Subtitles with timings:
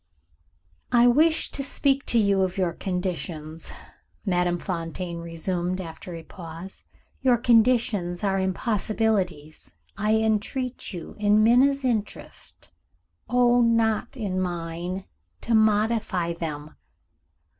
[0.91, 3.71] "I wished to speak to you of your conditions,"
[4.25, 6.81] Madame Fontaine resumed, after a pause.
[7.21, 9.69] "Your conditions are impossibilities.
[9.97, 12.71] I entreat you, in Minna's interests
[13.29, 13.61] oh!
[13.61, 15.05] not in mine!
[15.41, 16.73] to modify them."